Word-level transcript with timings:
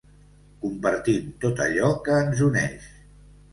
Compartint 0.63 1.29
tot 1.45 1.63
allò 1.67 1.93
que 2.09 2.19
ens 2.25 2.43
uneix. 2.51 2.91